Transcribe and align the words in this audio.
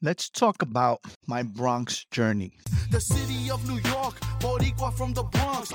let's 0.00 0.30
talk 0.30 0.62
about 0.62 1.00
my 1.26 1.42
Bronx 1.42 2.04
journey. 2.10 2.52
The 2.90 3.00
city 3.00 3.50
of 3.50 3.66
New 3.68 3.80
York, 3.90 4.20
Boricua 4.40 4.92
from 4.92 5.14
the 5.14 5.24
Bronx. 5.24 5.72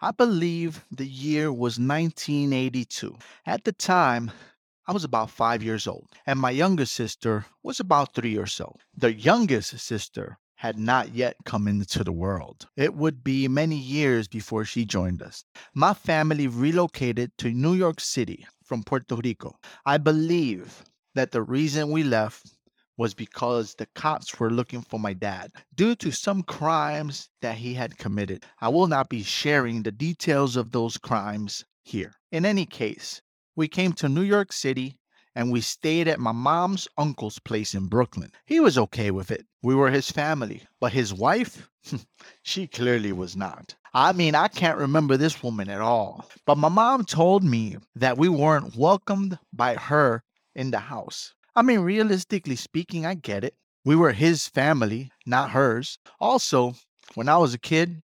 I 0.00 0.12
believe 0.12 0.84
the 0.90 1.06
year 1.06 1.50
was 1.50 1.78
1982. 1.78 3.16
At 3.46 3.64
the 3.64 3.72
time, 3.72 4.30
I 4.86 4.92
was 4.92 5.04
about 5.04 5.30
five 5.30 5.62
years 5.62 5.86
old, 5.86 6.06
and 6.24 6.38
my 6.38 6.50
younger 6.50 6.86
sister 6.86 7.46
was 7.62 7.80
about 7.80 8.14
three 8.14 8.36
or 8.36 8.46
so. 8.46 8.76
The 8.96 9.12
youngest 9.12 9.78
sister 9.80 10.38
had 10.54 10.78
not 10.78 11.14
yet 11.14 11.36
come 11.44 11.68
into 11.68 12.02
the 12.04 12.12
world. 12.12 12.66
It 12.76 12.94
would 12.94 13.22
be 13.22 13.48
many 13.48 13.76
years 13.76 14.28
before 14.28 14.64
she 14.64 14.84
joined 14.84 15.22
us. 15.22 15.44
My 15.74 15.94
family 15.94 16.46
relocated 16.46 17.32
to 17.38 17.50
New 17.50 17.74
York 17.74 18.00
City 18.00 18.46
from 18.64 18.82
Puerto 18.82 19.16
Rico. 19.16 19.56
I 19.84 19.98
believe 19.98 20.84
that 21.14 21.32
the 21.32 21.42
reason 21.42 21.90
we 21.90 22.02
left 22.02 22.57
was 22.98 23.14
because 23.14 23.74
the 23.74 23.86
cops 23.94 24.38
were 24.38 24.50
looking 24.50 24.82
for 24.82 24.98
my 24.98 25.14
dad 25.14 25.50
due 25.74 25.94
to 25.94 26.10
some 26.10 26.42
crimes 26.42 27.30
that 27.40 27.56
he 27.56 27.72
had 27.72 27.96
committed. 27.96 28.44
I 28.60 28.68
will 28.68 28.88
not 28.88 29.08
be 29.08 29.22
sharing 29.22 29.82
the 29.82 29.92
details 29.92 30.56
of 30.56 30.72
those 30.72 30.98
crimes 30.98 31.64
here. 31.84 32.12
In 32.30 32.44
any 32.44 32.66
case, 32.66 33.22
we 33.56 33.68
came 33.68 33.92
to 33.94 34.08
New 34.08 34.22
York 34.22 34.52
City 34.52 34.98
and 35.34 35.52
we 35.52 35.60
stayed 35.60 36.08
at 36.08 36.18
my 36.18 36.32
mom's 36.32 36.88
uncle's 36.98 37.38
place 37.38 37.72
in 37.72 37.86
Brooklyn. 37.86 38.32
He 38.44 38.58
was 38.58 38.76
okay 38.76 39.12
with 39.12 39.30
it. 39.30 39.46
We 39.62 39.74
were 39.74 39.90
his 39.90 40.10
family. 40.10 40.64
But 40.80 40.92
his 40.92 41.14
wife, 41.14 41.70
she 42.42 42.66
clearly 42.66 43.12
was 43.12 43.36
not. 43.36 43.76
I 43.94 44.12
mean, 44.12 44.34
I 44.34 44.48
can't 44.48 44.78
remember 44.78 45.16
this 45.16 45.40
woman 45.40 45.70
at 45.70 45.80
all. 45.80 46.28
But 46.44 46.58
my 46.58 46.68
mom 46.68 47.04
told 47.04 47.44
me 47.44 47.76
that 47.94 48.18
we 48.18 48.28
weren't 48.28 48.74
welcomed 48.74 49.38
by 49.52 49.76
her 49.76 50.24
in 50.56 50.72
the 50.72 50.80
house. 50.80 51.34
I 51.54 51.62
mean, 51.62 51.80
realistically 51.80 52.56
speaking, 52.56 53.06
I 53.06 53.14
get 53.14 53.44
it. 53.44 53.54
We 53.84 53.96
were 53.96 54.12
his 54.12 54.48
family, 54.48 55.10
not 55.26 55.50
hers. 55.50 55.98
Also, 56.20 56.74
when 57.14 57.28
I 57.28 57.38
was 57.38 57.54
a 57.54 57.58
kid, 57.58 58.02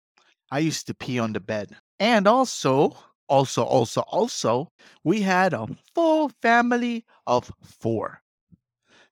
I 0.52 0.59
used 0.59 0.88
to 0.88 0.94
pee 0.94 1.19
on 1.19 1.33
the 1.33 1.39
bed. 1.39 1.75
And 1.99 2.27
also, 2.27 2.97
also, 3.27 3.64
also, 3.64 4.02
also, 4.02 4.72
we 5.03 5.22
had 5.22 5.53
a 5.53 5.67
full 5.95 6.31
family 6.41 7.05
of 7.27 7.52
four. 7.64 8.22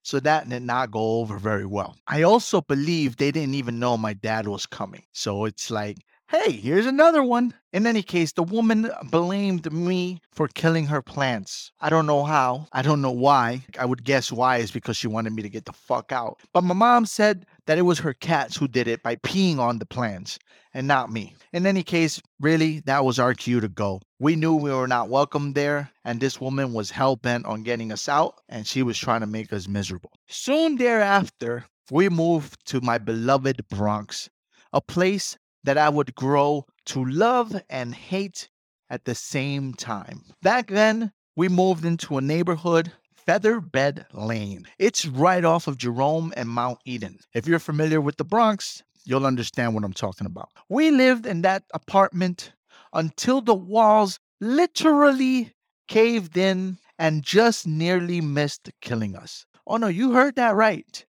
So 0.02 0.20
that 0.20 0.48
did 0.48 0.62
not 0.62 0.90
go 0.90 1.20
over 1.20 1.36
very 1.38 1.66
well. 1.66 1.96
I 2.06 2.22
also 2.22 2.60
believe 2.62 3.16
they 3.16 3.30
didn't 3.30 3.54
even 3.54 3.78
know 3.78 3.96
my 3.96 4.14
dad 4.14 4.48
was 4.48 4.66
coming. 4.66 5.04
So 5.12 5.44
it's 5.44 5.70
like, 5.70 5.98
hey, 6.28 6.52
here's 6.52 6.84
another 6.84 7.22
one. 7.22 7.54
In 7.72 7.86
any 7.86 8.02
case, 8.02 8.32
the 8.32 8.42
woman 8.42 8.90
blamed 9.10 9.72
me 9.72 10.20
for 10.30 10.46
killing 10.46 10.84
her 10.86 11.00
plants. 11.00 11.72
I 11.80 11.88
don't 11.88 12.04
know 12.04 12.22
how. 12.22 12.66
I 12.70 12.82
don't 12.82 13.00
know 13.00 13.10
why. 13.10 13.64
I 13.78 13.86
would 13.86 14.04
guess 14.04 14.30
why 14.30 14.58
is 14.58 14.70
because 14.70 14.98
she 14.98 15.08
wanted 15.08 15.32
me 15.32 15.40
to 15.40 15.48
get 15.48 15.64
the 15.64 15.72
fuck 15.72 16.12
out. 16.12 16.38
But 16.52 16.64
my 16.64 16.74
mom 16.74 17.06
said 17.06 17.46
that 17.64 17.78
it 17.78 17.82
was 17.82 17.98
her 18.00 18.12
cats 18.12 18.56
who 18.56 18.68
did 18.68 18.88
it 18.88 19.02
by 19.02 19.16
peeing 19.16 19.58
on 19.58 19.78
the 19.78 19.86
plants 19.86 20.38
and 20.74 20.86
not 20.86 21.10
me. 21.10 21.34
In 21.54 21.64
any 21.64 21.82
case, 21.82 22.20
really, 22.40 22.80
that 22.80 23.06
was 23.06 23.18
our 23.18 23.32
cue 23.32 23.60
to 23.60 23.68
go. 23.68 24.02
We 24.18 24.36
knew 24.36 24.54
we 24.54 24.70
were 24.70 24.86
not 24.86 25.08
welcome 25.08 25.54
there, 25.54 25.90
and 26.04 26.20
this 26.20 26.38
woman 26.38 26.74
was 26.74 26.90
hell 26.90 27.16
bent 27.16 27.46
on 27.46 27.62
getting 27.62 27.90
us 27.90 28.06
out, 28.06 28.34
and 28.50 28.66
she 28.66 28.82
was 28.82 28.98
trying 28.98 29.20
to 29.20 29.26
make 29.26 29.50
us 29.50 29.66
miserable. 29.66 30.12
Soon 30.26 30.76
thereafter, 30.76 31.64
we 31.90 32.10
moved 32.10 32.66
to 32.66 32.82
my 32.82 32.98
beloved 32.98 33.66
Bronx, 33.68 34.28
a 34.74 34.82
place 34.82 35.38
that 35.64 35.78
I 35.78 35.88
would 35.88 36.14
grow 36.14 36.66
to 36.86 37.04
love 37.04 37.60
and 37.68 37.94
hate 37.94 38.48
at 38.90 39.04
the 39.04 39.14
same 39.14 39.74
time. 39.74 40.22
Back 40.42 40.68
then, 40.68 41.12
we 41.36 41.48
moved 41.48 41.84
into 41.84 42.18
a 42.18 42.22
neighborhood 42.22 42.92
Featherbed 43.26 44.06
Lane. 44.14 44.66
It's 44.78 45.04
right 45.04 45.44
off 45.44 45.66
of 45.66 45.76
Jerome 45.76 46.32
and 46.36 46.48
Mount 46.48 46.78
Eden. 46.86 47.18
If 47.34 47.46
you're 47.46 47.58
familiar 47.58 48.00
with 48.00 48.16
the 48.16 48.24
Bronx, 48.24 48.82
you'll 49.04 49.26
understand 49.26 49.74
what 49.74 49.84
I'm 49.84 49.92
talking 49.92 50.26
about. 50.26 50.48
We 50.70 50.90
lived 50.90 51.26
in 51.26 51.42
that 51.42 51.64
apartment 51.74 52.52
until 52.94 53.42
the 53.42 53.54
walls 53.54 54.18
literally 54.40 55.52
caved 55.88 56.36
in 56.36 56.78
and 56.98 57.22
just 57.22 57.66
nearly 57.66 58.20
missed 58.20 58.70
killing 58.80 59.14
us. 59.14 59.44
Oh 59.66 59.76
no, 59.76 59.88
you 59.88 60.12
heard 60.12 60.36
that 60.36 60.54
right. 60.54 61.04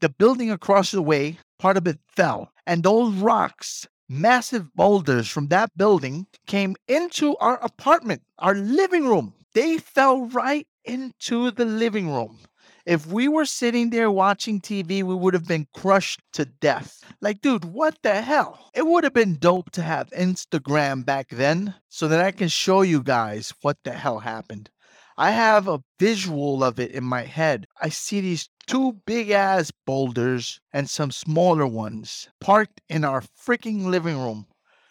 The 0.00 0.08
building 0.08 0.50
across 0.50 0.92
the 0.92 1.02
way, 1.02 1.38
part 1.58 1.76
of 1.76 1.86
it 1.86 1.98
fell, 2.06 2.52
and 2.66 2.82
those 2.82 3.14
rocks, 3.14 3.88
massive 4.08 4.74
boulders 4.74 5.28
from 5.28 5.48
that 5.48 5.76
building, 5.76 6.26
came 6.46 6.76
into 6.88 7.36
our 7.38 7.62
apartment, 7.62 8.22
our 8.38 8.54
living 8.54 9.06
room. 9.06 9.34
They 9.54 9.78
fell 9.78 10.26
right 10.26 10.66
into 10.84 11.50
the 11.50 11.64
living 11.64 12.10
room. 12.10 12.38
If 12.86 13.04
we 13.04 13.26
were 13.26 13.46
sitting 13.46 13.90
there 13.90 14.10
watching 14.12 14.60
TV, 14.60 15.02
we 15.02 15.14
would 15.14 15.34
have 15.34 15.48
been 15.48 15.66
crushed 15.74 16.20
to 16.34 16.44
death. 16.44 17.02
Like, 17.20 17.40
dude, 17.40 17.64
what 17.64 17.98
the 18.02 18.22
hell? 18.22 18.70
It 18.74 18.86
would 18.86 19.02
have 19.02 19.12
been 19.12 19.38
dope 19.38 19.72
to 19.72 19.82
have 19.82 20.08
Instagram 20.10 21.04
back 21.04 21.28
then 21.30 21.74
so 21.88 22.06
that 22.06 22.20
I 22.20 22.30
can 22.30 22.46
show 22.46 22.82
you 22.82 23.02
guys 23.02 23.52
what 23.62 23.78
the 23.82 23.92
hell 23.92 24.20
happened. 24.20 24.70
I 25.18 25.32
have 25.32 25.66
a 25.66 25.82
visual 25.98 26.62
of 26.62 26.78
it 26.78 26.92
in 26.92 27.02
my 27.02 27.22
head. 27.22 27.66
I 27.80 27.88
see 27.88 28.20
these 28.20 28.50
two 28.66 28.92
big 29.06 29.30
ass 29.30 29.70
boulders 29.86 30.60
and 30.72 30.90
some 30.90 31.10
smaller 31.10 31.66
ones 31.66 32.28
parked 32.40 32.80
in 32.88 33.04
our 33.04 33.20
freaking 33.20 33.86
living 33.86 34.18
room 34.18 34.46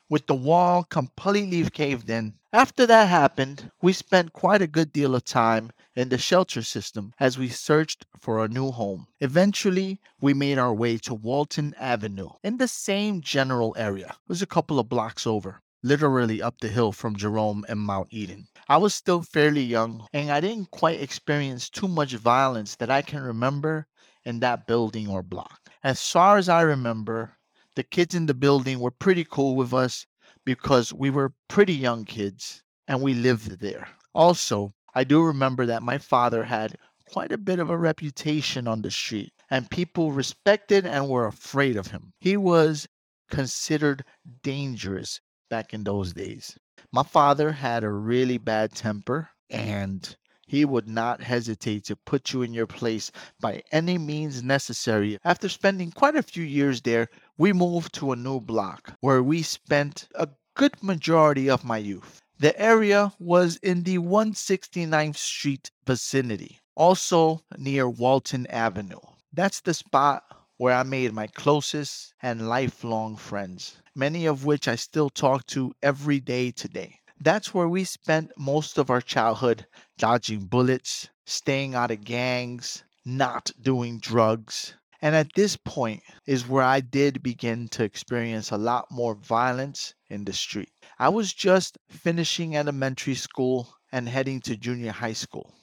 with 0.10 0.28
the 0.28 0.36
wall 0.36 0.84
completely 0.84 1.68
caved 1.70 2.10
in. 2.10 2.34
After 2.54 2.86
that 2.86 3.10
happened, 3.10 3.72
we 3.82 3.92
spent 3.92 4.34
quite 4.34 4.62
a 4.62 4.68
good 4.68 4.94
deal 4.94 5.16
of 5.16 5.26
time 5.26 5.72
in 5.96 6.10
the 6.10 6.18
shelter 6.18 6.62
system 6.62 7.14
as 7.20 7.38
we 7.38 7.50
searched 7.50 8.06
for 8.20 8.44
a 8.44 8.48
new 8.48 8.72
home. 8.72 9.08
Eventually, 9.20 10.00
we 10.22 10.34
made 10.34 10.58
our 10.58 10.74
way 10.74 10.98
to 11.00 11.14
Walton 11.14 11.74
Avenue 11.78 12.30
in 12.44 12.58
the 12.58 12.68
same 12.68 13.22
general 13.22 13.76
area. 13.78 14.08
It 14.08 14.30
was 14.30 14.42
a 14.42 14.48
couple 14.48 14.80
of 14.80 14.88
blocks 14.88 15.28
over, 15.28 15.62
literally 15.86 16.42
up 16.42 16.60
the 16.60 16.68
hill 16.68 16.92
from 16.92 17.16
Jerome 17.16 17.64
and 17.70 17.80
Mount 17.80 18.08
Eden. 18.10 18.48
I 18.68 18.78
was 18.78 18.96
still 18.96 19.22
fairly 19.22 19.62
young 19.62 20.08
and 20.12 20.32
I 20.32 20.42
didn't 20.42 20.72
quite 20.72 21.00
experience 21.00 21.70
too 21.70 21.88
much 21.88 22.14
violence 22.14 22.76
that 22.78 22.90
I 22.90 23.04
can 23.04 23.22
remember 23.22 23.86
in 24.24 24.40
that 24.40 24.66
building 24.66 25.08
or 25.08 25.22
block. 25.22 25.70
As 25.84 26.02
far 26.02 26.40
as 26.40 26.50
I 26.50 26.62
remember, 26.62 27.38
the 27.76 27.84
kids 27.84 28.16
in 28.16 28.26
the 28.26 28.34
building 28.34 28.80
were 28.80 28.90
pretty 28.90 29.24
cool 29.24 29.56
with 29.56 29.76
us 29.76 30.08
because 30.44 30.92
we 30.92 31.12
were 31.12 31.36
pretty 31.48 31.76
young 31.76 32.04
kids 32.04 32.64
and 32.88 33.04
we 33.04 33.14
lived 33.14 33.60
there. 33.60 33.88
Also, 34.16 34.74
I 34.96 35.04
do 35.04 35.22
remember 35.22 35.68
that 35.68 35.84
my 35.84 36.00
father 36.00 36.46
had 36.46 36.80
quite 37.08 37.32
a 37.32 37.38
bit 37.38 37.60
of 37.60 37.70
a 37.70 37.78
reputation 37.78 38.68
on 38.68 38.82
the 38.82 38.90
street 38.90 39.34
and 39.52 39.70
people 39.70 40.12
respected 40.12 40.88
and 40.88 41.10
were 41.10 41.28
afraid 41.28 41.78
of 41.78 41.92
him. 41.92 42.14
He 42.20 42.38
was 42.38 42.88
considered 43.30 44.04
dangerous 44.42 45.22
back 45.50 45.74
in 45.74 45.84
those 45.84 46.14
days. 46.14 46.58
My 46.92 47.04
father 47.04 47.52
had 47.52 47.84
a 47.84 47.90
really 47.90 48.38
bad 48.38 48.74
temper 48.74 49.30
and 49.50 50.16
he 50.48 50.64
would 50.64 50.88
not 50.88 51.24
hesitate 51.24 51.84
to 51.86 51.96
put 51.96 52.32
you 52.32 52.44
in 52.44 52.54
your 52.54 52.68
place 52.68 53.12
by 53.40 53.64
any 53.72 53.98
means 53.98 54.44
necessary. 54.44 55.18
After 55.24 55.50
spending 55.50 55.92
quite 55.92 56.16
a 56.16 56.24
few 56.24 56.44
years 56.44 56.82
there, 56.82 57.10
we 57.38 57.52
moved 57.52 57.94
to 57.96 58.12
a 58.12 58.16
new 58.16 58.40
block 58.40 58.94
where 59.02 59.24
we 59.24 59.42
spent 59.42 60.08
a 60.16 60.30
good 60.56 60.82
majority 60.84 61.50
of 61.50 61.64
my 61.64 61.78
youth. 61.78 62.22
The 62.38 62.58
area 62.60 63.14
was 63.20 63.58
in 63.58 63.84
the 63.84 63.98
169th 63.98 65.16
Street 65.16 65.72
vicinity, 65.86 66.60
also 66.76 67.42
near 67.58 67.90
Walton 67.90 68.46
Avenue. 68.48 69.00
That's 69.34 69.62
the 69.62 69.74
spot 69.74 70.24
where 70.58 70.76
I 70.76 70.84
made 70.84 71.14
my 71.14 71.28
closest 71.28 72.14
and 72.22 72.48
lifelong 72.48 73.18
friends, 73.18 73.78
many 73.94 74.26
of 74.26 74.46
which 74.46 74.68
I 74.68 74.76
still 74.76 75.10
talk 75.10 75.46
to 75.48 75.74
every 75.82 76.20
day 76.20 76.52
today. 76.52 77.00
That's 77.20 77.54
where 77.54 77.68
we 77.68 77.84
spent 77.84 78.32
most 78.38 78.78
of 78.78 78.90
our 78.90 79.02
childhood 79.02 79.66
dodging 79.98 80.46
bullets, 80.46 81.10
staying 81.26 81.76
out 81.76 81.92
of 81.92 82.04
gangs, 82.04 82.84
not 83.06 83.52
doing 83.62 84.00
drugs. 84.00 84.74
And 85.02 85.16
at 85.16 85.34
this 85.36 85.58
point 85.58 86.04
is 86.26 86.48
where 86.48 86.64
I 86.64 86.80
did 86.82 87.22
begin 87.24 87.68
to 87.70 87.84
experience 87.84 88.52
a 88.52 88.58
lot 88.58 88.92
more 88.92 89.16
violence 89.16 89.94
in 90.10 90.26
the 90.26 90.34
street. 90.34 90.72
I 91.00 91.10
was 91.10 91.34
just 91.34 91.78
finishing 91.90 92.56
elementary 92.56 93.16
school 93.16 93.76
and 93.92 94.10
heading 94.10 94.42
to 94.42 94.56
junior 94.58 94.92
high 94.92 95.14
school. 95.14 95.54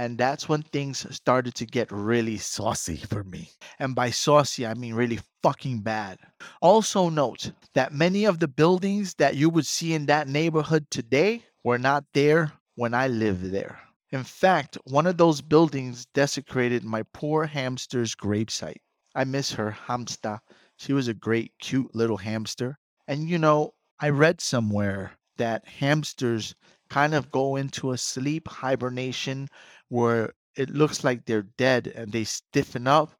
And 0.00 0.16
that's 0.16 0.48
when 0.48 0.62
things 0.62 1.06
started 1.14 1.54
to 1.56 1.66
get 1.66 1.92
really 1.92 2.38
saucy 2.38 2.96
for 3.10 3.22
me. 3.22 3.50
And 3.78 3.94
by 3.94 4.08
saucy, 4.08 4.66
I 4.66 4.72
mean 4.72 4.94
really 4.94 5.18
fucking 5.42 5.80
bad. 5.80 6.16
Also, 6.62 7.10
note 7.10 7.52
that 7.74 7.92
many 7.92 8.24
of 8.24 8.38
the 8.38 8.48
buildings 8.48 9.12
that 9.16 9.36
you 9.36 9.50
would 9.50 9.66
see 9.66 9.92
in 9.92 10.06
that 10.06 10.26
neighborhood 10.26 10.86
today 10.90 11.44
were 11.64 11.76
not 11.76 12.06
there 12.14 12.50
when 12.76 12.94
I 12.94 13.08
lived 13.08 13.50
there. 13.50 13.78
In 14.10 14.24
fact, 14.24 14.78
one 14.84 15.06
of 15.06 15.18
those 15.18 15.42
buildings 15.42 16.06
desecrated 16.14 16.82
my 16.82 17.02
poor 17.12 17.44
hamster's 17.44 18.14
gravesite. 18.14 18.80
I 19.14 19.24
miss 19.24 19.52
her, 19.52 19.76
Hamsta. 19.86 20.38
She 20.78 20.94
was 20.94 21.08
a 21.08 21.14
great, 21.14 21.52
cute 21.60 21.94
little 21.94 22.16
hamster. 22.16 22.78
And 23.06 23.28
you 23.28 23.36
know, 23.36 23.74
I 24.00 24.08
read 24.08 24.40
somewhere 24.40 25.12
that 25.36 25.68
hamsters 25.68 26.54
kind 26.90 27.14
of 27.14 27.30
go 27.30 27.56
into 27.56 27.92
a 27.92 27.98
sleep 27.98 28.48
hibernation 28.48 29.48
where 29.88 30.34
it 30.56 30.70
looks 30.70 31.04
like 31.04 31.24
they're 31.24 31.42
dead 31.42 31.86
and 31.88 32.12
they 32.12 32.24
stiffen 32.24 32.86
up, 32.86 33.14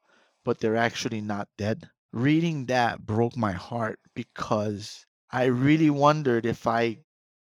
but 0.45 0.59
they're 0.61 0.77
actually 0.77 1.21
not 1.21 1.49
dead. 1.57 1.89
Reading 2.13 2.67
that 2.67 3.07
broke 3.07 3.37
my 3.37 3.53
heart 3.53 4.01
because 4.15 5.07
I 5.31 5.45
really 5.47 5.91
wondered 5.91 6.45
if 6.45 6.67
I 6.67 6.99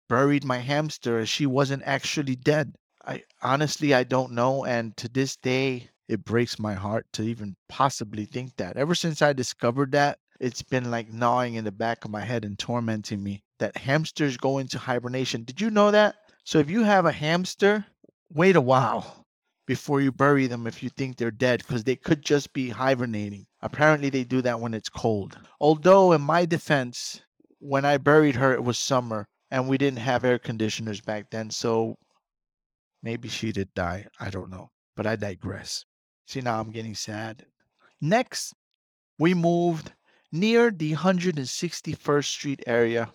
buried 0.09 0.45
my 0.45 0.59
hamster 0.59 1.19
and 1.19 1.29
she 1.29 1.47
wasn't 1.47 1.83
actually 1.85 2.37
dead. 2.37 2.75
I 3.05 3.25
honestly 3.43 3.93
I 3.95 4.05
don't 4.05 4.33
know 4.33 4.65
and 4.65 4.97
to 4.99 5.09
this 5.09 5.37
day 5.37 5.91
it 6.09 6.25
breaks 6.25 6.59
my 6.59 6.75
heart 6.75 7.07
to 7.15 7.23
even 7.23 7.57
possibly 7.69 8.25
think 8.25 8.57
that. 8.57 8.77
Ever 8.77 8.95
since 8.95 9.21
I 9.23 9.33
discovered 9.35 9.93
that, 9.93 10.19
it's 10.45 10.63
been 10.63 10.91
like 10.91 11.11
gnawing 11.11 11.55
in 11.55 11.65
the 11.65 11.73
back 11.73 12.05
of 12.05 12.11
my 12.11 12.21
head 12.21 12.45
and 12.45 12.59
tormenting 12.59 13.23
me 13.23 13.43
that 13.59 13.79
hamsters 13.79 14.37
go 14.37 14.59
into 14.59 14.79
hibernation. 14.79 15.43
Did 15.43 15.59
you 15.59 15.71
know 15.71 15.91
that? 15.91 16.17
So 16.45 16.59
if 16.59 16.69
you 16.69 16.83
have 16.83 17.07
a 17.07 17.13
hamster, 17.13 17.87
wait 18.31 18.55
a 18.55 18.61
while 18.61 19.25
before 19.67 20.03
you 20.03 20.13
bury 20.13 20.47
them 20.47 20.67
if 20.67 20.83
you 20.83 20.91
think 20.91 21.17
they're 21.17 21.31
dead 21.31 21.61
because 21.61 21.85
they 21.85 21.97
could 21.97 22.23
just 22.23 22.53
be 22.53 22.69
hibernating. 22.69 23.47
Apparently, 23.63 24.11
they 24.11 24.23
do 24.23 24.43
that 24.43 24.61
when 24.61 24.75
it's 24.75 24.91
cold. 24.91 25.39
Although, 25.61 26.13
in 26.13 26.21
my 26.21 26.45
defense, 26.45 27.23
when 27.61 27.87
I 27.87 27.97
buried 27.97 28.37
her, 28.37 28.53
it 28.53 28.63
was 28.63 28.79
summer 28.79 29.27
and 29.51 29.67
we 29.67 29.79
didn't 29.79 30.01
have 30.01 30.27
air 30.27 30.39
conditioners 30.39 31.01
back 31.01 31.31
then. 31.31 31.49
So 31.49 31.97
maybe 33.03 33.31
she 33.31 33.51
did 33.51 33.73
die. 33.73 34.09
I 34.21 34.29
don't 34.29 34.51
know. 34.51 34.69
But 34.95 35.07
I 35.07 35.17
digress. 35.17 35.87
See, 36.27 36.43
now 36.43 36.61
I'm 36.61 36.71
getting 36.71 36.95
sad. 36.95 37.47
Next, 38.03 38.53
we 39.19 39.33
moved 39.33 39.91
near 40.35 40.71
the 40.71 40.93
161st 40.93 42.25
Street 42.27 42.63
area 42.67 43.15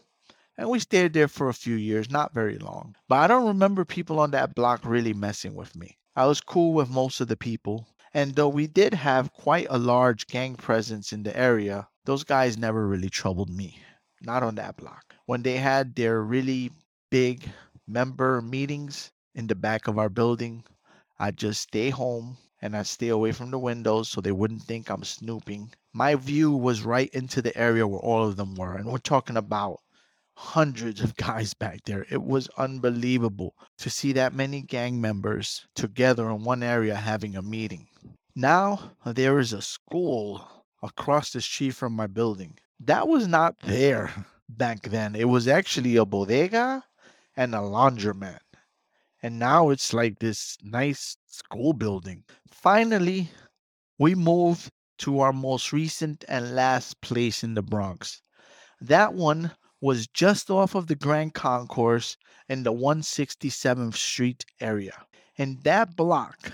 and 0.59 0.69
we 0.69 0.79
stayed 0.79 1.13
there 1.13 1.29
for 1.29 1.47
a 1.47 1.53
few 1.53 1.75
years, 1.75 2.11
not 2.11 2.33
very 2.33 2.57
long. 2.57 2.93
But 3.07 3.19
I 3.19 3.27
don't 3.27 3.47
remember 3.47 3.85
people 3.85 4.19
on 4.19 4.31
that 4.31 4.53
block 4.53 4.83
really 4.83 5.13
messing 5.13 5.55
with 5.55 5.73
me. 5.73 5.97
I 6.17 6.25
was 6.25 6.41
cool 6.41 6.73
with 6.73 6.89
most 6.89 7.21
of 7.21 7.29
the 7.29 7.37
people, 7.37 7.87
and 8.13 8.35
though 8.35 8.49
we 8.49 8.67
did 8.67 8.93
have 8.93 9.31
quite 9.31 9.67
a 9.69 9.77
large 9.77 10.27
gang 10.27 10.55
presence 10.55 11.13
in 11.13 11.23
the 11.23 11.37
area, 11.37 11.87
those 12.03 12.25
guys 12.25 12.57
never 12.57 12.85
really 12.85 13.09
troubled 13.09 13.49
me. 13.49 13.81
Not 14.21 14.43
on 14.43 14.55
that 14.55 14.75
block. 14.75 15.15
When 15.27 15.43
they 15.43 15.55
had 15.55 15.95
their 15.95 16.21
really 16.21 16.71
big 17.09 17.49
member 17.87 18.41
meetings 18.41 19.13
in 19.35 19.47
the 19.47 19.55
back 19.55 19.87
of 19.87 19.97
our 19.97 20.09
building, 20.09 20.65
I'd 21.19 21.37
just 21.37 21.61
stay 21.61 21.89
home 21.89 22.37
and 22.61 22.75
I'd 22.75 22.87
stay 22.87 23.07
away 23.07 23.31
from 23.31 23.51
the 23.51 23.59
windows 23.59 24.09
so 24.09 24.19
they 24.19 24.33
wouldn't 24.33 24.63
think 24.63 24.89
I'm 24.89 25.05
snooping. 25.05 25.71
My 25.93 26.15
view 26.15 26.51
was 26.51 26.83
right 26.83 27.09
into 27.13 27.41
the 27.41 27.57
area 27.57 27.87
where 27.87 27.99
all 27.99 28.27
of 28.27 28.35
them 28.35 28.55
were, 28.55 28.75
and 28.75 28.85
we're 28.85 28.99
talking 28.99 29.37
about 29.37 29.79
hundreds 30.35 31.01
of 31.01 31.15
guys 31.27 31.53
back 31.53 31.83
there. 31.85 32.05
It 32.09 32.23
was 32.23 32.47
unbelievable 32.57 33.55
to 33.79 33.89
see 33.89 34.13
that 34.13 34.33
many 34.33 34.61
gang 34.61 35.01
members 35.01 35.65
together 35.75 36.29
in 36.29 36.43
one 36.43 36.63
area 36.63 36.95
having 36.95 37.35
a 37.35 37.41
meeting. 37.41 37.87
Now 38.35 38.91
there 39.05 39.39
is 39.39 39.51
a 39.51 39.61
school 39.61 40.47
across 40.81 41.31
the 41.31 41.41
street 41.41 41.71
from 41.71 41.93
my 41.93 42.07
building. 42.07 42.57
That 42.79 43.07
was 43.07 43.27
not 43.27 43.59
there 43.59 44.11
back 44.47 44.83
then. 44.83 45.15
It 45.15 45.27
was 45.27 45.47
actually 45.47 45.97
a 45.97 46.05
bodega 46.05 46.85
and 47.35 47.53
a 47.53 47.59
laundromat. 47.59 48.39
And 49.21 49.37
now 49.39 49.69
it's 49.69 49.93
like 49.93 50.19
this 50.19 50.57
nice 50.63 51.17
school 51.25 51.73
building. 51.73 52.23
Finally, 52.49 53.29
we 53.97 54.15
moved 54.15 54.71
to 54.99 55.19
our 55.19 55.33
most 55.33 55.73
recent 55.73 56.23
and 56.27 56.55
last 56.55 57.01
place 57.01 57.43
in 57.43 57.53
the 57.55 57.61
Bronx. 57.61 58.21
That 58.79 59.13
one 59.13 59.51
was 59.81 60.07
just 60.07 60.49
off 60.49 60.75
of 60.75 60.87
the 60.87 60.95
Grand 60.95 61.33
Concourse 61.33 62.17
in 62.47 62.63
the 62.63 62.73
167th 62.73 63.95
Street 63.95 64.45
area. 64.59 65.05
In 65.35 65.59
that 65.63 65.95
block, 65.95 66.53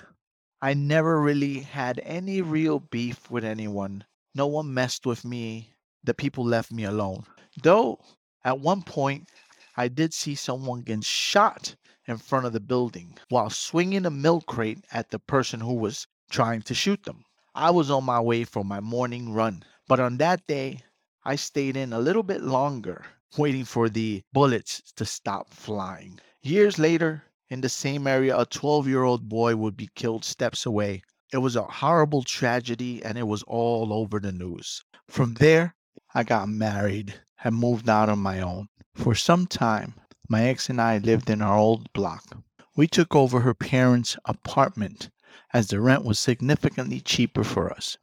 I 0.61 0.73
never 0.73 1.19
really 1.19 1.59
had 1.59 1.99
any 2.03 2.41
real 2.41 2.79
beef 2.79 3.29
with 3.29 3.43
anyone. 3.43 4.03
No 4.33 4.47
one 4.47 4.73
messed 4.73 5.05
with 5.05 5.25
me. 5.25 5.73
The 6.03 6.13
people 6.13 6.45
left 6.45 6.71
me 6.71 6.83
alone. 6.83 7.25
Though, 7.61 7.99
at 8.43 8.59
one 8.59 8.83
point, 8.83 9.29
I 9.75 9.87
did 9.87 10.13
see 10.13 10.35
someone 10.35 10.81
get 10.81 11.03
shot 11.03 11.75
in 12.07 12.17
front 12.17 12.45
of 12.45 12.53
the 12.53 12.59
building 12.59 13.17
while 13.29 13.49
swinging 13.49 14.05
a 14.05 14.11
milk 14.11 14.45
crate 14.45 14.85
at 14.91 15.09
the 15.09 15.19
person 15.19 15.59
who 15.59 15.73
was 15.73 16.07
trying 16.29 16.61
to 16.63 16.73
shoot 16.73 17.03
them. 17.03 17.25
I 17.57 17.71
was 17.71 17.89
on 17.89 18.03
my 18.03 18.19
way 18.19 18.43
for 18.43 18.65
my 18.65 18.81
morning 18.81 19.31
run, 19.31 19.63
but 19.87 19.97
on 19.97 20.17
that 20.17 20.45
day, 20.45 20.81
I 21.23 21.37
stayed 21.37 21.77
in 21.77 21.93
a 21.93 21.99
little 21.99 22.21
bit 22.21 22.41
longer 22.41 23.05
waiting 23.37 23.63
for 23.63 23.87
the 23.87 24.23
bullets 24.33 24.81
to 24.97 25.05
stop 25.05 25.53
flying. 25.53 26.19
Years 26.43 26.77
later, 26.77 27.23
in 27.47 27.61
the 27.61 27.69
same 27.69 28.07
area, 28.07 28.37
a 28.37 28.45
12 28.45 28.89
year 28.89 29.03
old 29.03 29.29
boy 29.29 29.55
would 29.55 29.77
be 29.77 29.89
killed 29.95 30.25
steps 30.25 30.65
away. 30.65 31.01
It 31.31 31.37
was 31.37 31.55
a 31.55 31.63
horrible 31.63 32.23
tragedy 32.23 33.01
and 33.01 33.17
it 33.17 33.25
was 33.25 33.41
all 33.43 33.93
over 33.93 34.19
the 34.19 34.33
news. 34.33 34.83
From 35.07 35.35
there, 35.35 35.75
I 36.13 36.23
got 36.23 36.49
married 36.49 37.21
and 37.41 37.55
moved 37.55 37.87
out 37.87 38.09
on 38.09 38.19
my 38.19 38.41
own. 38.41 38.67
For 38.95 39.15
some 39.15 39.47
time, 39.47 39.93
my 40.27 40.43
ex 40.43 40.69
and 40.69 40.81
I 40.81 40.97
lived 40.97 41.29
in 41.29 41.41
our 41.41 41.57
old 41.57 41.93
block. 41.93 42.37
We 42.75 42.87
took 42.87 43.15
over 43.15 43.39
her 43.39 43.53
parents' 43.53 44.17
apartment 44.25 45.09
as 45.53 45.67
the 45.67 45.79
rent 45.79 46.03
was 46.03 46.19
significantly 46.19 46.99
cheaper 46.99 47.43
for 47.43 47.71
us. 47.71 47.97